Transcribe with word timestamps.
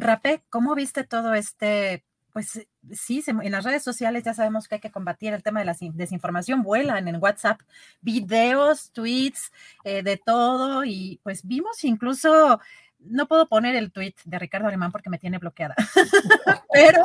Rapé, 0.00 0.42
¿cómo 0.48 0.74
viste 0.74 1.04
todo 1.04 1.34
este? 1.34 2.04
Pues 2.32 2.66
sí, 2.92 3.20
se- 3.22 3.32
en 3.32 3.50
las 3.50 3.64
redes 3.64 3.82
sociales 3.82 4.22
ya 4.22 4.32
sabemos 4.34 4.68
que 4.68 4.76
hay 4.76 4.80
que 4.80 4.92
combatir 4.92 5.32
el 5.32 5.42
tema 5.42 5.58
de 5.60 5.66
la 5.66 5.74
sin- 5.74 5.96
desinformación, 5.96 6.62
vuelan 6.62 7.08
en 7.08 7.16
WhatsApp 7.20 7.60
videos, 8.00 8.92
tweets, 8.92 9.50
eh, 9.84 10.02
de 10.02 10.16
todo, 10.18 10.84
y 10.84 11.18
pues 11.24 11.44
vimos 11.44 11.82
incluso, 11.84 12.60
no 13.00 13.26
puedo 13.26 13.48
poner 13.48 13.74
el 13.74 13.90
tweet 13.90 14.14
de 14.24 14.38
Ricardo 14.38 14.68
Alemán 14.68 14.92
porque 14.92 15.10
me 15.10 15.18
tiene 15.18 15.38
bloqueada, 15.38 15.74
pero, 16.72 17.02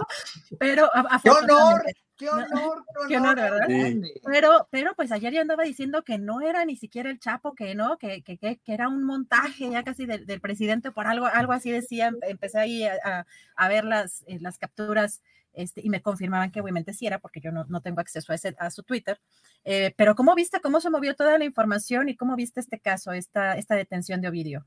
pero 0.60 0.86
a- 0.94 1.20
¡Qué 1.24 1.30
honor! 1.32 1.82
¡Qué 2.18 2.30
honor! 2.30 2.86
Qué 3.08 3.18
honor, 3.18 3.36
¿verdad? 3.36 3.68
grande. 3.68 4.22
Pero, 4.24 4.68
pero 4.72 4.94
pues 4.96 5.12
ayer 5.12 5.34
ya 5.34 5.42
andaba 5.42 5.64
diciendo 5.64 6.04
que 6.04 6.18
no 6.18 6.42
era 6.42 6.64
ni 6.66 6.76
siquiera 6.76 7.10
el 7.10 7.20
Chapo, 7.20 7.54
que 7.56 7.76
no, 7.76 7.98
que, 7.98 8.22
que, 8.22 8.38
que, 8.38 8.58
que 8.58 8.74
era 8.74 8.88
un 8.88 9.04
montaje 9.04 9.70
ya 9.70 9.84
casi 9.84 10.06
del, 10.06 10.26
del 10.26 10.40
presidente 10.40 10.92
por 10.92 11.08
algo, 11.08 11.26
algo 11.26 11.54
así 11.54 11.72
decía, 11.72 12.08
em- 12.08 12.20
empecé 12.22 12.60
ahí 12.60 12.84
a, 12.86 12.94
a- 13.04 13.26
a 13.56 13.68
ver 13.68 13.84
las, 13.86 14.24
eh, 14.28 14.38
las 14.40 14.58
capturas 14.58 15.22
este, 15.54 15.82
y 15.84 15.90
me 15.90 16.02
confirmaban 16.02 16.52
que 16.52 16.62
obviamente 16.62 16.94
sí 16.94 17.06
era, 17.06 17.20
porque 17.20 17.40
yo 17.42 17.52
no, 17.52 17.66
no 17.66 17.82
tengo 17.82 18.00
acceso 18.02 18.32
a, 18.32 18.36
ese, 18.36 18.56
a 18.58 18.70
su 18.72 18.84
Twitter. 18.84 19.20
Eh, 19.66 19.94
pero 19.98 20.16
¿cómo 20.16 20.34
viste 20.36 20.60
cómo 20.62 20.82
se 20.82 20.90
movió 20.90 21.16
toda 21.16 21.38
la 21.38 21.46
información 21.46 22.10
y 22.10 22.16
cómo 22.16 22.36
viste 22.36 22.60
este 22.60 22.80
caso, 22.80 23.12
esta, 23.12 23.56
esta 23.58 23.76
detención 23.76 24.22
de 24.22 24.30
Ovidio? 24.30 24.66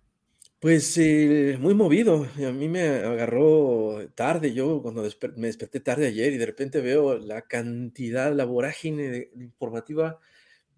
Pues 0.61 0.97
eh, 0.99 1.59
muy 1.61 1.75
movido. 1.75 2.27
A 2.47 2.53
mí 2.53 2.69
me 2.69 2.89
agarró 2.89 4.09
tarde, 4.15 4.55
yo 4.55 4.81
cuando 4.83 5.03
me 5.37 5.47
desperté 5.49 5.81
tarde 5.81 6.07
ayer 6.07 6.33
y 6.33 6.39
de 6.39 6.47
repente 6.47 6.81
veo 6.81 7.19
la 7.19 7.43
cantidad, 7.43 8.33
la 8.35 8.45
vorágine 8.47 9.11
de- 9.11 9.31
informativa. 9.37 10.19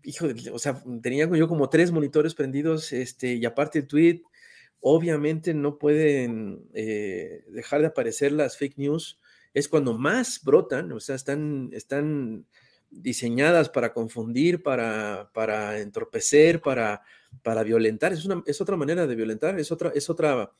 Hijo, 0.04 0.28
o 0.52 0.58
sea, 0.60 0.82
tenía 1.02 1.28
yo 1.36 1.48
como 1.48 1.70
tres 1.70 1.92
monitores 1.92 2.34
prendidos, 2.34 2.92
este, 2.92 3.34
y 3.34 3.44
aparte 3.46 3.80
el 3.80 3.86
tweet, 3.88 4.22
obviamente 4.80 5.54
no 5.54 5.78
pueden 5.78 6.68
eh, 6.74 7.44
dejar 7.48 7.80
de 7.82 7.88
aparecer 7.88 8.32
las 8.32 8.56
fake 8.58 8.78
news. 8.78 9.20
Es 9.54 9.68
cuando 9.68 9.94
más 9.98 10.42
brotan, 10.44 10.92
o 10.92 11.00
sea, 11.00 11.16
están, 11.16 11.70
están 11.72 12.46
diseñadas 12.90 13.68
para 13.70 13.92
confundir, 13.92 14.62
para, 14.62 15.30
para 15.34 15.80
entorpecer, 15.80 16.60
para, 16.62 17.02
para 17.42 17.62
violentar. 17.62 18.12
Es, 18.12 18.24
una, 18.24 18.42
es 18.46 18.60
otra 18.60 18.76
manera 18.76 19.06
de 19.06 19.14
violentar, 19.14 19.58
es 19.58 19.72
otra, 19.72 19.90
es 19.94 20.10
otra 20.10 20.52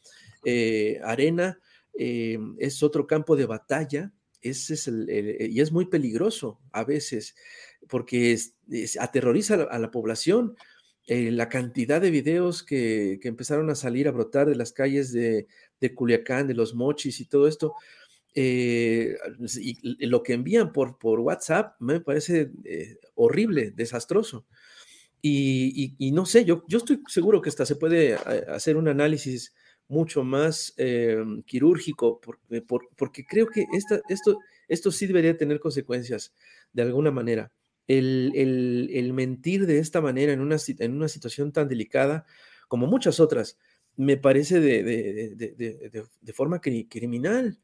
eh, 0.44 1.00
arena, 1.02 1.60
eh, 1.98 2.38
es 2.58 2.82
otro 2.82 3.06
campo 3.06 3.36
de 3.36 3.46
batalla. 3.46 4.12
Es 4.40 4.86
el- 4.86 5.08
y 5.50 5.60
es 5.60 5.72
muy 5.72 5.86
peligroso 5.86 6.60
a 6.72 6.84
veces 6.84 7.34
porque 7.88 8.32
es- 8.32 8.54
aterroriza 9.00 9.54
a 9.54 9.78
la, 9.78 9.90
población. 9.90 10.56
Eh, 11.06 11.30
la 11.30 11.48
cantidad 11.48 12.00
de 12.00 12.10
videos 12.10 12.62
que, 12.62 13.18
que 13.20 13.28
empezaron 13.28 13.70
a 13.70 13.74
salir 13.74 14.08
a 14.08 14.12
brotar 14.12 14.46
de 14.46 14.54
las 14.54 14.72
calles 14.72 15.10
de, 15.12 15.46
de 15.80 15.94
Culiacán, 15.94 16.46
de 16.46 16.54
los 16.54 16.74
mochis 16.74 17.20
y 17.20 17.24
todo 17.24 17.48
esto, 17.48 17.74
eh, 18.34 19.16
y, 19.60 20.06
lo 20.06 20.22
que 20.22 20.34
envían 20.34 20.72
por, 20.72 20.98
por 20.98 21.20
WhatsApp 21.20 21.74
me 21.80 22.00
parece 22.00 22.52
eh, 22.64 22.98
horrible, 23.14 23.72
desastroso. 23.72 24.46
Y, 25.20 25.96
no 26.12 26.26
sé, 26.26 26.44
yo, 26.44 26.64
yo 26.68 26.78
estoy 26.78 27.02
seguro 27.08 27.40
que 27.42 27.48
hasta 27.48 27.66
se 27.66 27.76
puede 27.76 28.12
eh, 28.14 28.18
hacer 28.48 28.76
un 28.76 28.88
análisis 28.88 29.52
mucho 29.88 30.22
más 30.22 30.74
eh, 30.76 31.16
quirúrgico, 31.46 32.20
porque, 32.20 32.62
por- 32.62 32.88
porque 32.96 33.24
creo 33.24 33.46
que 33.48 33.64
esta, 33.72 34.00
esto, 34.08 34.38
esto 34.68 34.90
sí 34.92 35.06
debería 35.06 35.36
tener 35.36 35.60
consecuencias 35.60 36.32
de 36.72 36.82
alguna 36.82 37.10
manera. 37.10 37.52
El, 37.86 38.32
el- 38.34 38.90
el 38.92 39.12
mentir 39.12 39.66
de 39.66 39.78
esta 39.78 40.00
manera 40.00 40.32
en 40.32 40.40
una, 40.40 40.56
en 40.78 40.92
una 40.94 41.08
situación 41.08 41.52
tan 41.52 41.68
delicada 41.68 42.26
como 42.68 42.86
muchas 42.86 43.18
otras, 43.18 43.58
me 43.96 44.16
parece 44.16 44.60
de, 44.60 44.82
de- 44.82 45.34
de- 45.36 45.90
de- 46.20 46.32
forma 46.32 46.60
cri- 46.60 46.86
criminal. 46.88 47.58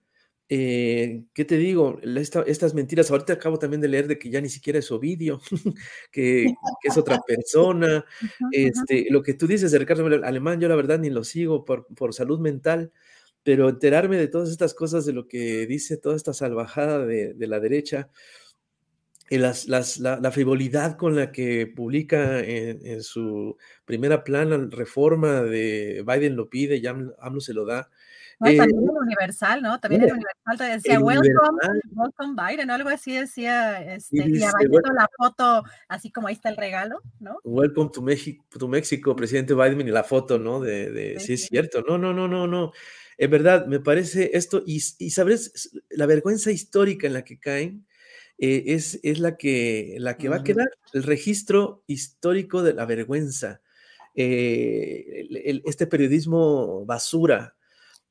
Eh, 0.49 1.25
¿qué 1.33 1.45
te 1.47 1.57
digo? 1.57 1.99
Esta- 2.03 2.43
estas 2.43 2.75
mentiras, 2.75 3.11
ahorita 3.11 3.33
acabo 3.33 3.59
también 3.59 3.81
de 3.81 3.89
leer 3.89 4.07
de 4.07 4.19
que 4.19 4.29
ya 4.31 4.41
ni 4.43 4.49
siquiera 4.51 4.79
es 4.79 4.91
Ovidio, 4.93 5.41
que, 6.13 6.47
que 6.83 6.89
es 6.89 6.97
otra 6.99 7.19
persona. 7.27 8.05
Este, 8.53 9.07
lo 9.11 9.23
que 9.23 9.35
tú 9.35 9.47
dices 9.47 9.71
de 9.73 9.79
Ricardo 9.79 10.07
Alemán, 10.25 10.61
yo 10.61 10.69
la 10.69 10.77
verdad 10.77 10.99
ni 10.99 11.11
lo 11.11 11.25
sigo 11.25 11.65
por, 11.65 11.87
por 11.95 12.13
salud 12.15 12.39
mental, 12.41 12.93
pero 13.43 13.69
enterarme 13.69 14.17
de 14.19 14.29
todas 14.29 14.51
estas 14.51 14.75
cosas, 14.75 15.07
de 15.07 15.13
lo 15.15 15.27
que 15.29 15.67
dice 15.67 15.97
toda 15.97 16.15
esta 16.17 16.33
salvajada 16.35 17.05
de, 17.07 17.35
de 17.35 17.47
la 17.47 17.59
derecha, 17.61 18.11
y 19.31 19.39
las, 19.39 19.67
las- 19.69 19.99
la, 19.99 20.21
la 20.21 20.31
frivolidad 20.31 20.97
con 20.99 21.17
la 21.17 21.33
que 21.33 21.67
publica 21.67 22.41
en, 22.41 22.85
en 22.87 23.03
su 23.03 23.57
primera 23.87 24.23
plana 24.23 24.69
reforma 24.71 25.43
de 25.43 26.05
Biden 26.07 26.37
lo 26.37 26.51
pide 26.51 26.77
y 26.77 26.87
AMLO, 26.87 27.15
AMLO 27.19 27.41
se 27.41 27.55
lo 27.55 27.65
da. 27.65 27.91
Eh, 28.47 28.57
también 28.57 28.83
el 28.85 28.91
Universal, 28.91 29.63
¿no? 29.63 29.81
También 29.81 30.03
mira, 30.03 30.15
Universal 30.15 30.59
te 30.59 30.65
decía, 30.65 30.95
el 30.95 31.03
welcome, 31.03 31.59
welcome 31.95 32.35
Biden, 32.49 32.71
o 32.71 32.75
algo 32.75 32.89
así 32.89 33.15
decía, 33.17 33.95
este, 33.95 34.17
y, 34.19 34.33
dice, 34.33 34.47
bueno. 34.69 34.93
la 34.95 35.09
foto, 35.17 35.65
así 35.89 36.11
como 36.11 36.29
ahí 36.29 36.35
está 36.35 36.49
el 36.51 36.57
regalo, 36.57 37.01
¿no? 37.21 37.39
Welcome 37.45 37.91
to 37.93 38.03
México, 38.03 38.45
to 38.59 38.69
México, 38.69 39.15
presidente 39.17 39.55
Biden, 39.55 39.81
y 39.87 39.91
la 39.91 40.05
foto, 40.05 40.39
¿no? 40.39 40.61
De, 40.61 40.91
de- 40.91 41.21
Sí, 41.21 41.27
sí, 41.27 41.33
es 41.35 41.47
cierto. 41.47 41.83
No, 41.87 41.99
no, 41.99 42.13
no, 42.13 42.29
no, 42.29 42.47
no. 42.47 42.73
En 43.17 43.31
verdad, 43.31 43.67
me 43.67 43.81
parece 43.81 44.31
esto, 44.37 44.63
y, 44.67 44.83
y 44.99 45.11
sabes, 45.11 45.71
la 45.91 46.07
vergüenza 46.07 46.51
histórica 46.51 47.07
en 47.07 47.13
la 47.13 47.23
que 47.25 47.39
caen 47.39 47.87
eh, 48.39 48.65
es, 48.67 48.99
es 49.05 49.21
la 49.21 49.37
que, 49.37 49.95
la 50.01 50.17
que 50.17 50.29
va 50.29 50.37
a 50.37 50.43
quedar, 50.45 50.69
el 50.93 51.05
registro 51.05 51.85
histórico 51.87 52.63
de 52.65 52.75
la 52.75 52.85
vergüenza. 52.87 53.61
Eh, 54.17 55.27
el- 55.29 55.37
el- 55.37 55.63
este 55.65 55.87
periodismo 55.87 56.85
basura, 56.87 57.55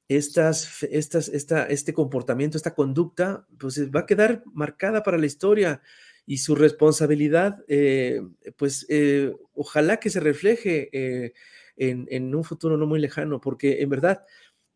estas, 0.07 0.83
estas, 0.83 1.29
esta, 1.29 1.65
este 1.65 1.93
comportamiento, 1.93 2.57
esta 2.57 2.75
conducta, 2.75 3.45
pues 3.57 3.77
eh, 3.77 3.85
va 3.85 4.01
a 4.01 4.05
quedar 4.05 4.43
marcada 4.53 5.03
para 5.03 5.17
la 5.17 5.25
historia 5.25 5.81
y 6.25 6.37
su 6.37 6.55
responsabilidad, 6.55 7.63
eh, 7.67 8.21
pues 8.57 8.85
eh, 8.89 9.33
ojalá 9.53 9.97
que 9.97 10.09
se 10.09 10.19
refleje 10.19 11.33
en, 11.75 12.07
en 12.09 12.35
un 12.35 12.43
futuro 12.43 12.77
no 12.77 12.85
muy 12.85 12.99
lejano, 12.99 13.41
porque 13.41 13.81
en 13.81 13.89
verdad 13.89 14.23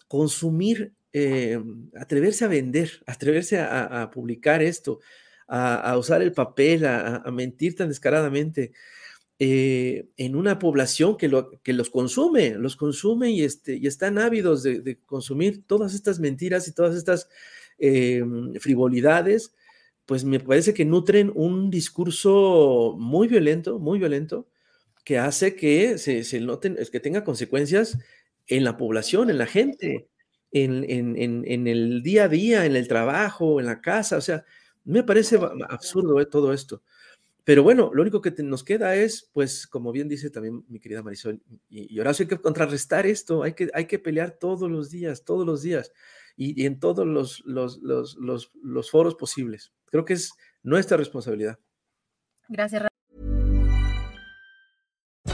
consumir, 0.07 0.93
atreverse 1.95 2.45
a 2.45 2.47
vender, 2.47 3.01
atreverse 3.07 3.59
a, 3.59 4.09
publicar 4.11 4.61
esto, 4.61 4.99
a, 5.47 5.97
usar 5.97 6.21
el 6.21 6.33
papel, 6.33 6.85
a 6.85 7.23
mentir 7.31 7.75
tan 7.75 7.87
descaradamente, 7.87 8.73
eh, 9.39 10.09
en 10.17 10.35
una 10.35 10.59
población 10.59 11.17
que, 11.17 11.27
lo, 11.27 11.51
que 11.61 11.73
los 11.73 11.89
consume, 11.89 12.51
los 12.55 12.75
consume 12.75 13.31
y, 13.31 13.43
este, 13.43 13.75
y 13.77 13.87
están 13.87 14.17
ávidos 14.17 14.63
de, 14.63 14.81
de 14.81 14.99
consumir 15.05 15.63
todas 15.67 15.93
estas 15.93 16.19
mentiras 16.19 16.67
y 16.67 16.73
todas 16.73 16.95
estas 16.95 17.29
eh, 17.79 18.23
frivolidades, 18.59 19.53
pues 20.05 20.23
me 20.23 20.39
parece 20.39 20.73
que 20.73 20.85
nutren 20.85 21.31
un 21.35 21.69
discurso 21.69 22.95
muy 22.97 23.27
violento, 23.27 23.79
muy 23.79 23.99
violento, 23.99 24.47
que 25.05 25.17
hace 25.19 25.55
que 25.55 25.97
se, 25.97 26.23
se 26.23 26.39
noten, 26.41 26.75
es 26.79 26.89
que 26.89 26.99
tenga 26.99 27.23
consecuencias 27.23 27.97
en 28.47 28.63
la 28.63 28.77
población, 28.77 29.29
en 29.29 29.37
la 29.37 29.45
gente. 29.47 30.09
en, 30.51 30.85
en, 30.89 31.67
el 31.67 32.01
día 32.03 32.23
a 32.25 32.29
día, 32.29 32.65
en 32.65 32.75
el 32.75 32.87
trabajo, 32.87 33.59
en 33.59 33.65
la 33.67 33.81
casa. 33.81 34.17
O 34.17 34.21
sea, 34.21 34.45
me 34.85 35.03
parece 35.03 35.37
absurdo 35.69 36.19
eh, 36.21 36.25
todo 36.25 36.53
esto. 36.53 36.81
Pero 37.47 37.63
bueno, 37.63 37.91
lo 37.93 38.01
único 38.01 38.19
que 38.21 38.31
nos 38.43 38.65
queda 38.65 38.93
es, 38.97 39.29
pues, 39.31 39.67
como 39.67 39.93
bien 39.93 40.09
dice 40.09 40.29
también 40.29 40.65
mi 40.67 40.81
querida 40.81 41.01
Marisol 41.01 41.41
y, 41.69 41.97
Horacio, 41.97 42.23
hay 42.23 42.27
que 42.27 42.41
contrarrestar 42.41 43.05
esto, 43.05 43.41
hay 43.41 43.53
que, 43.53 43.69
hay 43.73 43.85
que 43.85 43.99
pelear 43.99 44.31
todos 44.31 44.69
los 44.69 44.89
días, 44.89 45.23
todos 45.23 45.45
los 45.45 45.61
días 45.61 45.93
y, 46.35 46.65
en 46.65 46.77
todos 46.77 47.07
los, 47.07 47.41
los, 47.45 47.77
los, 47.77 48.17
los, 48.61 48.91
foros 48.91 49.15
posibles. 49.15 49.71
Creo 49.85 50.03
que 50.03 50.15
es 50.15 50.33
nuestra 50.61 50.97
responsabilidad. 50.97 51.57
Gracias, 52.49 52.81